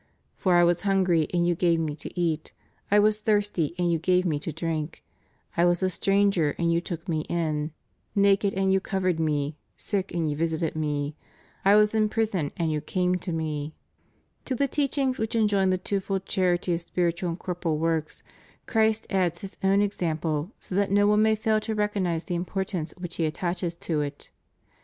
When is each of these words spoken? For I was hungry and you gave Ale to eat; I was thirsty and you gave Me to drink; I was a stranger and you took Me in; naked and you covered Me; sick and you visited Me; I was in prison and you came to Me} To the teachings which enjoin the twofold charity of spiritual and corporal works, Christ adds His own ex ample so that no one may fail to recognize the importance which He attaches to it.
For 0.35 0.55
I 0.55 0.63
was 0.63 0.81
hungry 0.81 1.27
and 1.31 1.47
you 1.47 1.53
gave 1.53 1.79
Ale 1.79 1.95
to 1.97 2.19
eat; 2.19 2.53
I 2.89 2.97
was 2.97 3.21
thirsty 3.21 3.75
and 3.77 3.91
you 3.91 3.99
gave 3.99 4.25
Me 4.25 4.39
to 4.39 4.51
drink; 4.51 5.03
I 5.55 5.63
was 5.65 5.83
a 5.83 5.91
stranger 5.91 6.55
and 6.57 6.73
you 6.73 6.81
took 6.81 7.07
Me 7.07 7.19
in; 7.29 7.69
naked 8.15 8.55
and 8.55 8.73
you 8.73 8.79
covered 8.79 9.19
Me; 9.19 9.57
sick 9.77 10.11
and 10.11 10.27
you 10.27 10.35
visited 10.35 10.75
Me; 10.75 11.15
I 11.63 11.75
was 11.75 11.93
in 11.93 12.09
prison 12.09 12.49
and 12.57 12.71
you 12.71 12.81
came 12.81 13.17
to 13.19 13.31
Me} 13.31 13.75
To 14.45 14.55
the 14.55 14.67
teachings 14.67 15.19
which 15.19 15.35
enjoin 15.35 15.69
the 15.69 15.77
twofold 15.77 16.25
charity 16.25 16.73
of 16.73 16.81
spiritual 16.81 17.29
and 17.29 17.37
corporal 17.37 17.77
works, 17.77 18.23
Christ 18.65 19.05
adds 19.11 19.41
His 19.41 19.55
own 19.63 19.83
ex 19.83 20.01
ample 20.01 20.49
so 20.57 20.73
that 20.73 20.89
no 20.89 21.05
one 21.05 21.21
may 21.21 21.35
fail 21.35 21.59
to 21.59 21.75
recognize 21.75 22.23
the 22.23 22.33
importance 22.33 22.91
which 22.97 23.17
He 23.17 23.25
attaches 23.27 23.75
to 23.75 24.01
it. 24.01 24.31